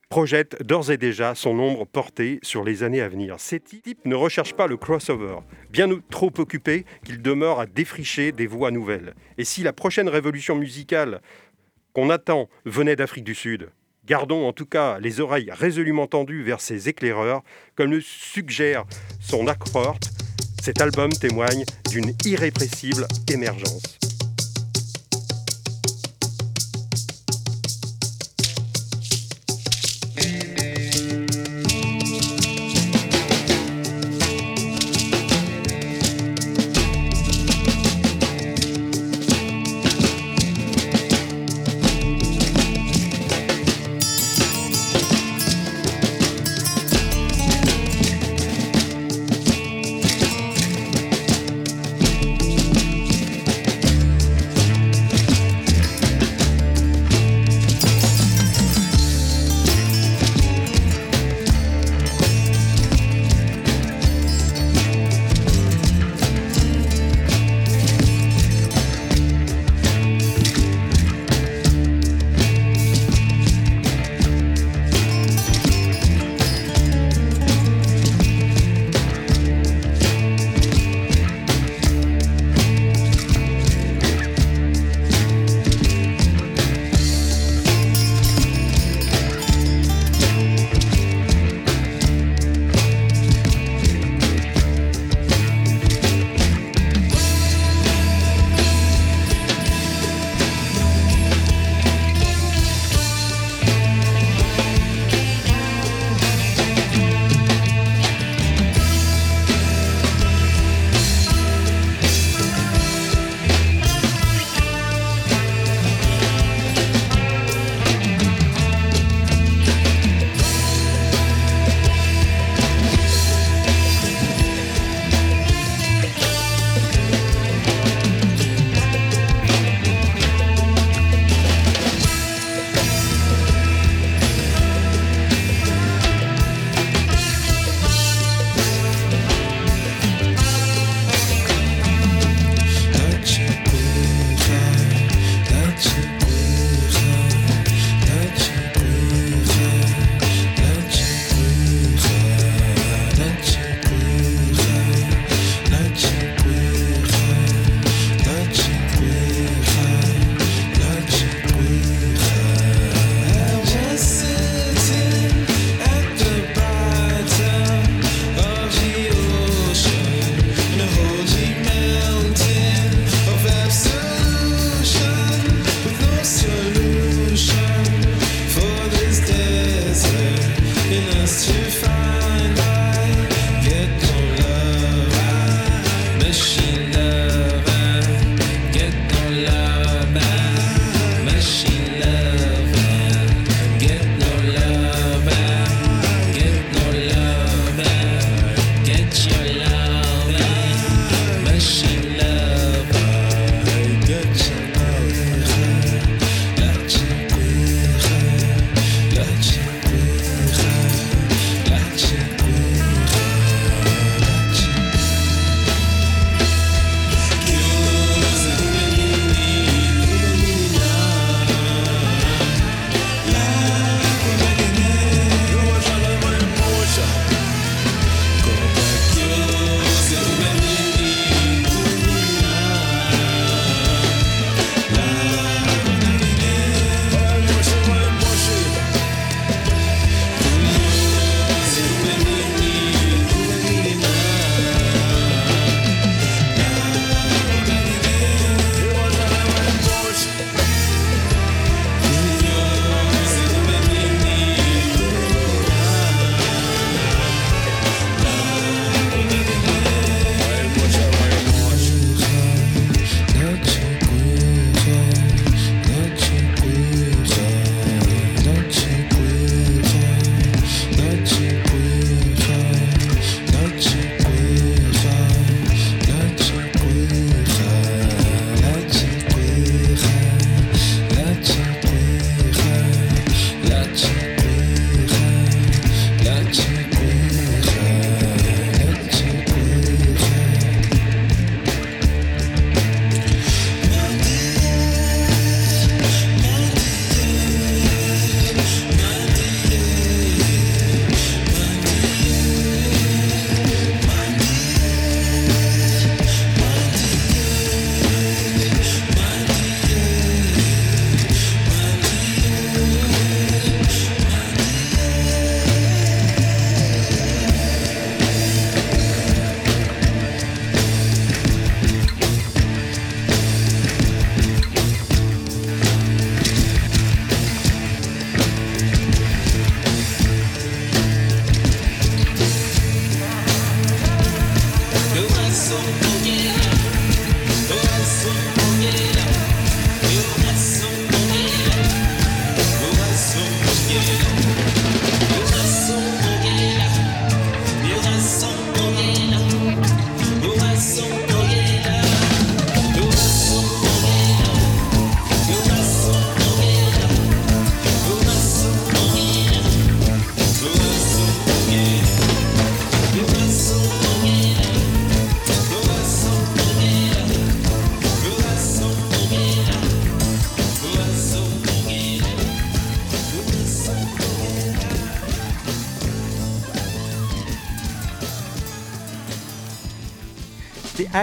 projette 0.09 0.61
d'ores 0.63 0.91
et 0.91 0.97
déjà 0.97 1.35
son 1.35 1.59
ombre 1.59 1.85
portée 1.85 2.39
sur 2.43 2.63
les 2.63 2.83
années 2.83 3.01
à 3.01 3.09
venir. 3.09 3.35
Ces 3.39 3.59
types 3.59 4.05
ne 4.05 4.15
recherchent 4.15 4.53
pas 4.53 4.67
le 4.67 4.77
crossover, 4.77 5.37
bien 5.71 5.89
trop 6.09 6.31
occupés 6.37 6.85
qu'ils 7.03 7.21
demeurent 7.21 7.59
à 7.59 7.65
défricher 7.65 8.31
des 8.31 8.47
voix 8.47 8.71
nouvelles. 8.71 9.15
Et 9.37 9.45
si 9.45 9.63
la 9.63 9.73
prochaine 9.73 10.09
révolution 10.09 10.55
musicale 10.55 11.21
qu'on 11.93 12.09
attend 12.09 12.49
venait 12.65 12.95
d'Afrique 12.95 13.23
du 13.23 13.35
Sud, 13.35 13.69
gardons 14.05 14.47
en 14.47 14.53
tout 14.53 14.65
cas 14.65 14.99
les 14.99 15.19
oreilles 15.19 15.51
résolument 15.51 16.07
tendues 16.07 16.43
vers 16.43 16.61
ces 16.61 16.89
éclaireurs, 16.89 17.43
comme 17.75 17.91
le 17.91 18.01
suggère 18.01 18.85
son 19.19 19.47
accord. 19.47 19.97
Cet 20.61 20.81
album 20.81 21.11
témoigne 21.11 21.63
d'une 21.91 22.13
irrépressible 22.25 23.05
émergence. 23.31 23.99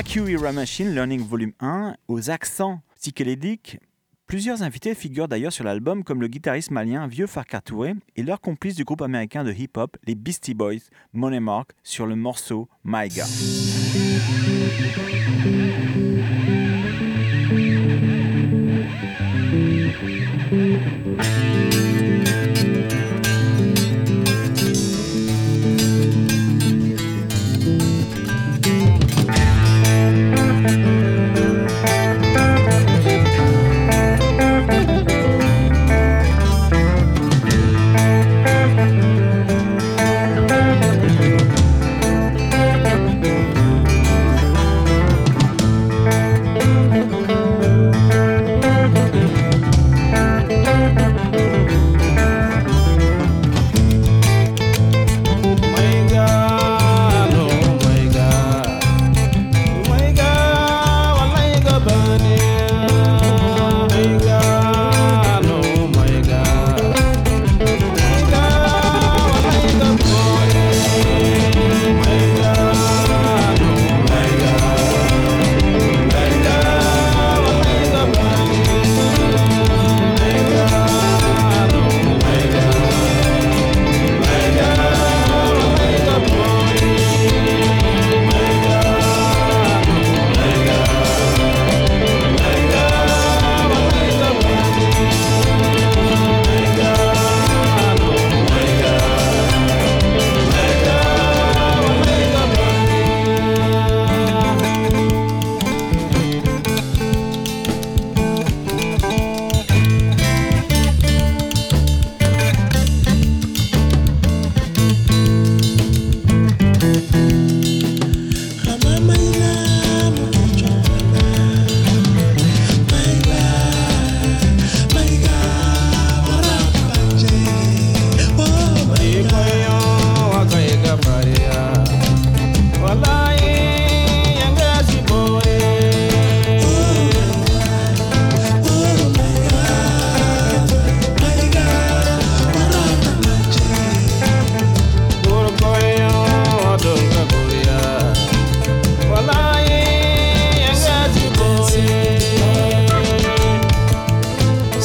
Acura 0.03 0.51
Machine 0.51 0.93
Learning 0.93 1.25
Volume 1.25 1.53
1 1.61 1.95
aux 2.09 2.29
accents 2.29 2.81
psychédéliques. 2.97 3.79
Plusieurs 4.27 4.65
invités 4.65 4.97
figurent 4.97 5.29
d'ailleurs 5.29 5.53
sur 5.53 5.65
l'album 5.65 6.03
comme 6.03 6.21
le 6.21 6.27
guitariste 6.27 6.73
malien 6.73 7.07
Vieux 7.07 7.29
Farkatoué 7.29 7.95
et 8.17 8.25
leur 8.25 8.41
complice 8.41 8.75
du 8.75 8.83
groupe 8.83 9.03
américain 9.03 9.45
de 9.45 9.53
hip-hop, 9.53 9.97
les 10.05 10.17
Beastie 10.17 10.55
Boys, 10.55 10.89
Money 11.13 11.39
Mark, 11.39 11.71
sur 11.85 12.07
le 12.07 12.17
morceau. 12.17 12.69
Thank 15.45 16.52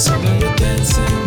so 0.08 0.18
now 0.22 0.40
you're 0.40 0.56
dancing. 0.56 1.27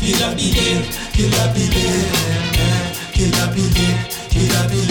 Kill 0.00 0.16
a 0.16 0.34
there, 0.34 0.82
kill 1.12 1.28
a 1.28 1.52
there, 1.52 2.00
eh, 2.56 2.94
kill 3.12 3.28
a 3.28 3.52
there, 3.52 4.06
kill 4.30 4.50
a 4.50 4.68
there. 4.68 4.89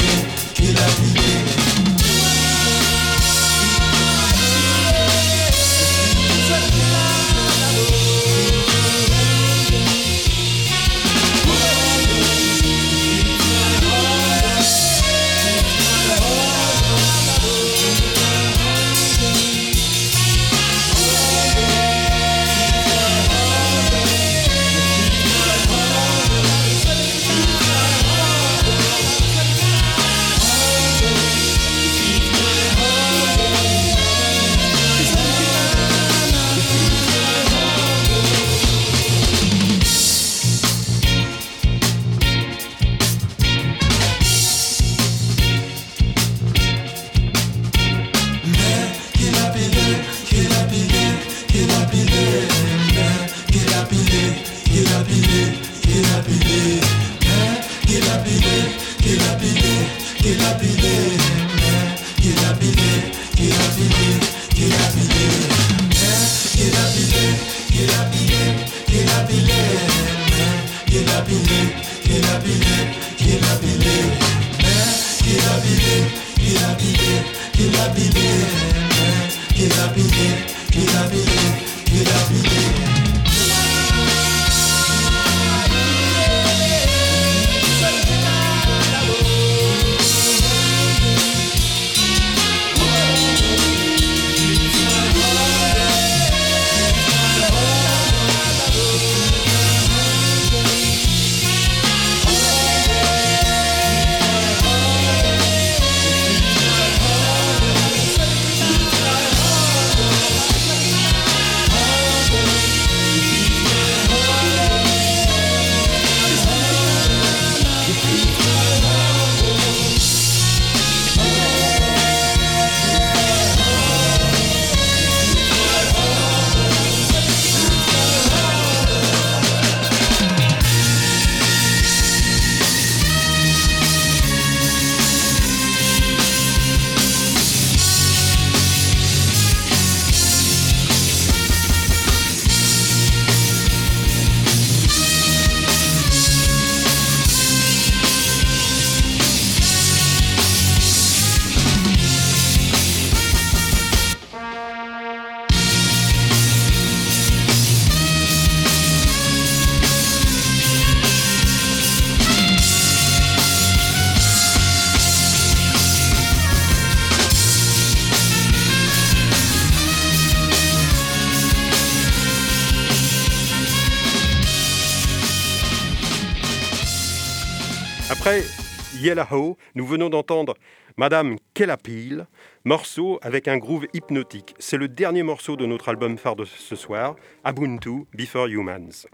Yellow, 179.01 179.57
nous 179.75 179.85
venons 179.85 180.09
d'entendre 180.09 180.55
Madame 180.97 181.37
Kellapil, 181.53 182.27
morceau 182.65 183.19
avec 183.21 183.47
un 183.47 183.57
groove 183.57 183.87
hypnotique. 183.93 184.55
C'est 184.59 184.77
le 184.77 184.87
dernier 184.87 185.23
morceau 185.23 185.55
de 185.55 185.65
notre 185.65 185.89
album 185.89 186.17
phare 186.17 186.35
de 186.35 186.45
ce 186.45 186.75
soir, 186.75 187.15
Ubuntu 187.45 188.05
Before 188.13 188.47
Humans. 188.47 189.07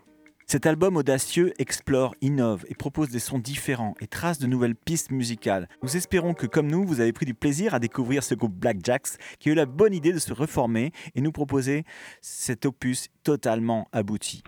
Cet 0.47 0.65
album 0.67 0.95
audacieux 0.95 1.53
explore, 1.57 2.13
innove 2.21 2.65
et 2.67 2.75
propose 2.75 3.09
des 3.09 3.19
sons 3.19 3.39
différents 3.39 3.95
et 3.99 4.07
trace 4.07 4.37
de 4.37 4.45
nouvelles 4.47 4.75
pistes 4.75 5.11
musicales. 5.11 5.67
Nous 5.81 5.97
espérons 5.97 6.33
que, 6.33 6.45
comme 6.45 6.67
nous, 6.67 6.85
vous 6.85 6.99
avez 6.99 7.13
pris 7.13 7.25
du 7.25 7.33
plaisir 7.33 7.73
à 7.73 7.79
découvrir 7.79 8.23
ce 8.23 8.35
groupe 8.35 8.53
Black 8.53 8.77
Jacks 8.83 9.17
qui 9.39 9.49
a 9.49 9.51
eu 9.53 9.55
la 9.55 9.65
bonne 9.65 9.93
idée 9.93 10.13
de 10.13 10.19
se 10.19 10.33
reformer 10.33 10.91
et 11.15 11.21
nous 11.21 11.31
proposer 11.31 11.83
cet 12.21 12.65
opus 12.65 13.07
totalement 13.23 13.87
abouti. 13.91 14.43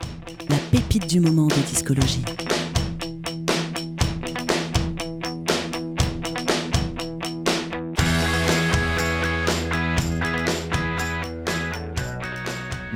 La 0.50 0.58
pépite 0.72 1.08
du 1.08 1.20
moment 1.20 1.48
de 1.48 1.66
discologie. 1.68 2.24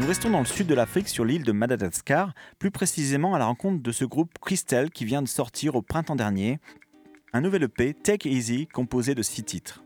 Nous 0.01 0.07
restons 0.07 0.31
dans 0.31 0.39
le 0.39 0.45
sud 0.45 0.65
de 0.67 0.73
l'Afrique 0.73 1.07
sur 1.07 1.23
l'île 1.25 1.43
de 1.43 1.51
Madagascar, 1.51 2.33
plus 2.59 2.71
précisément 2.71 3.35
à 3.35 3.39
la 3.39 3.45
rencontre 3.45 3.81
de 3.83 3.91
ce 3.91 4.03
groupe 4.03 4.31
Christelle 4.41 4.89
qui 4.89 5.05
vient 5.05 5.21
de 5.21 5.27
sortir 5.27 5.75
au 5.75 5.81
printemps 5.83 6.15
dernier 6.15 6.59
un 7.33 7.41
nouvel 7.41 7.63
EP 7.63 7.93
Take 7.93 8.27
Easy 8.29 8.67
composé 8.67 9.13
de 9.15 9.21
six 9.21 9.43
titres. 9.43 9.83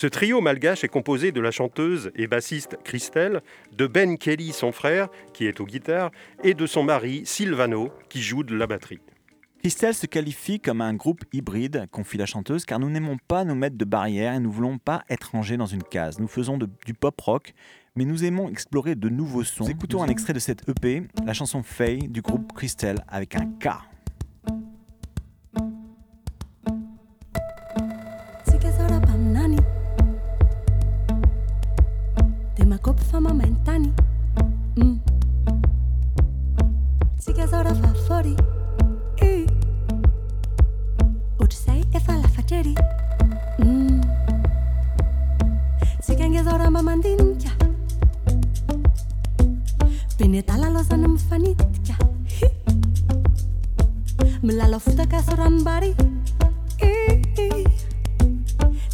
Ce 0.00 0.06
trio 0.06 0.40
malgache 0.40 0.84
est 0.84 0.88
composé 0.88 1.32
de 1.32 1.40
la 1.40 1.50
chanteuse 1.50 2.10
et 2.14 2.26
bassiste 2.28 2.78
Christelle, 2.84 3.40
de 3.76 3.86
Ben 3.86 4.16
Kelly, 4.16 4.52
son 4.52 4.72
frère, 4.72 5.08
qui 5.34 5.46
est 5.46 5.60
aux 5.60 5.66
guitares, 5.66 6.10
et 6.42 6.54
de 6.54 6.66
son 6.66 6.82
mari 6.82 7.22
Silvano, 7.24 7.90
qui 8.08 8.22
joue 8.22 8.42
de 8.44 8.56
la 8.56 8.66
batterie. 8.66 9.00
Christelle 9.60 9.94
se 9.94 10.06
qualifie 10.06 10.58
comme 10.60 10.80
un 10.80 10.94
groupe 10.94 11.24
hybride, 11.32 11.86
confie 11.92 12.16
la 12.16 12.26
chanteuse, 12.26 12.64
car 12.64 12.78
nous 12.80 12.90
n'aimons 12.90 13.16
pas 13.28 13.44
nous 13.44 13.54
mettre 13.54 13.76
de 13.76 13.84
barrières 13.84 14.34
et 14.34 14.40
nous 14.40 14.50
voulons 14.50 14.78
pas 14.78 15.04
être 15.08 15.32
rangés 15.32 15.56
dans 15.56 15.66
une 15.66 15.84
case. 15.84 16.18
Nous 16.18 16.26
faisons 16.26 16.58
de- 16.58 16.68
du 16.86 16.94
pop 16.94 17.20
rock, 17.20 17.54
mais 17.96 18.04
nous 18.04 18.24
aimons 18.24 18.48
explorer 18.48 18.94
de 18.94 19.08
nouveaux 19.08 19.44
sons. 19.44 19.66
Écoutons 19.66 20.02
un 20.02 20.08
extrait 20.08 20.32
de 20.32 20.38
cette 20.38 20.68
EP, 20.68 21.06
la 21.24 21.34
chanson 21.34 21.62
Faye 21.62 22.08
du 22.08 22.22
groupe 22.22 22.52
Christelle 22.52 23.04
avec 23.08 23.36
un 23.36 23.46
K. 23.60 23.68
beny 50.18 50.38
adalalozana 50.38 51.08
mifanitika 51.08 51.96
milala 54.42 54.78
fotaka 54.78 55.22
bari, 55.64 55.94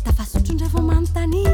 tafasotro 0.04 0.52
indray 0.52 0.68
vao 0.68 0.82
manontany 0.82 1.44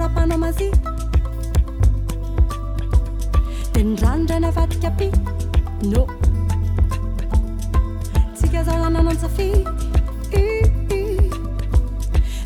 ara-panamazi 0.00 0.68
de 3.72 3.80
ny 3.84 3.96
ranodray 4.02 4.40
navadikapi 4.40 5.08
no. 5.92 6.02
Tsika 8.34 8.64
zao 8.64 8.78
lananansafi 8.82 9.48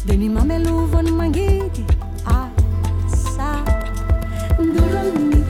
de 0.06 0.14
ny 0.16 0.28
mamelovany 0.36 1.10
mangidy 1.20 1.84
asa. 2.26 3.50
Simba 4.58 5.00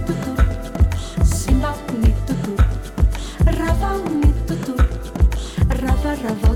totoro 0.07 0.45
simbaony 1.25 2.13
rava 3.59 3.93
ravany 3.93 4.31
totoro 4.49 4.87
ravarava 5.83 6.54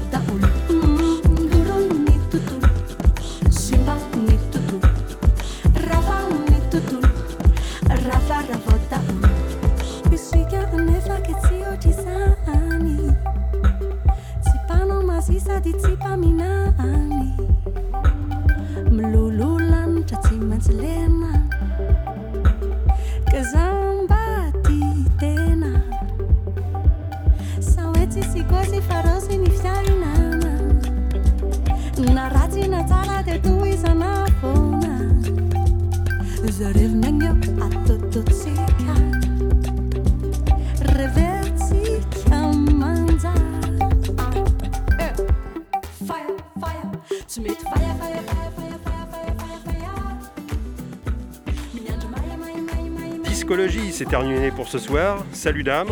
terminé 54.08 54.50
pour 54.50 54.68
ce 54.68 54.78
soir. 54.78 55.24
Salut 55.32 55.62
dames. 55.62 55.88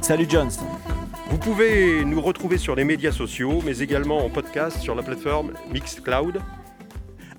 Salut 0.00 0.26
Jones 0.28 0.50
Vous 1.30 1.38
pouvez 1.38 2.04
nous 2.04 2.20
retrouver 2.20 2.58
sur 2.58 2.74
les 2.74 2.84
médias 2.84 3.12
sociaux, 3.12 3.60
mais 3.64 3.78
également 3.78 4.24
en 4.24 4.30
podcast 4.30 4.78
sur 4.80 4.94
la 4.94 5.02
plateforme 5.02 5.52
Mixcloud. 5.72 6.40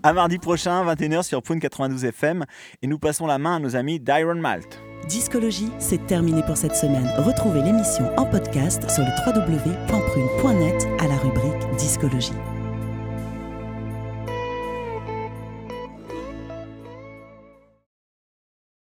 À 0.04 0.14
mardi 0.14 0.40
prochain, 0.40 0.84
21h 0.86 1.24
sur 1.24 1.44
Poune 1.44 1.60
92 1.60 2.06
FM, 2.06 2.46
et 2.82 2.88
nous 2.88 2.98
passons 2.98 3.28
la 3.28 3.38
main 3.38 3.58
à 3.58 3.60
nos 3.60 3.76
amis 3.76 4.00
d'Iron 4.00 4.36
Malt. 4.36 4.82
Discologie, 5.08 5.70
c'est 5.80 6.08
terminé 6.08 6.42
pour 6.44 6.58
cette 6.58 6.76
semaine. 6.76 7.10
Retrouvez 7.18 7.62
l'émission 7.62 8.06
en 8.18 8.26
podcast 8.26 8.90
sur 8.90 9.04
le 9.04 9.10
www.prune.net 9.28 10.88
à 11.00 11.08
la 11.08 11.18
rubrique 11.18 11.78
Discologie. 11.78 12.34